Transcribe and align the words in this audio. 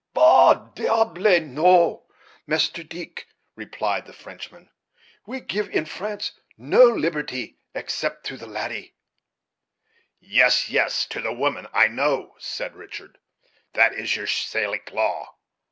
"Bah! 0.15 0.55
diable, 0.55 1.39
no, 1.41 2.07
Meester 2.47 2.81
Deeck," 2.81 3.27
replied 3.55 4.07
the 4.07 4.13
Frenchman; 4.13 4.71
"we 5.27 5.39
give, 5.39 5.69
in 5.69 5.85
France, 5.85 6.31
no 6.57 6.85
liberty 6.85 7.59
except 7.75 8.23
to 8.25 8.35
the 8.35 8.47
ladi." 8.47 8.95
"Yes, 10.19 10.69
yes, 10.71 11.05
to 11.05 11.21
the 11.21 11.31
women, 11.31 11.67
I 11.71 11.87
know," 11.87 12.33
said 12.39 12.73
Richard, 12.75 13.19
"that 13.73 13.93
is 13.93 14.15
your 14.15 14.25
Salic 14.25 14.91
law. 14.91 15.35